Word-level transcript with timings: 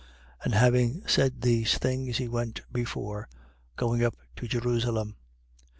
19:28. 0.39 0.45
And 0.45 0.53
having 0.55 1.07
said 1.07 1.41
these 1.43 1.77
things, 1.77 2.17
he 2.17 2.27
went 2.27 2.61
before, 2.73 3.29
going 3.75 4.03
up 4.03 4.15
to 4.37 4.47
Jerusalem. 4.47 5.15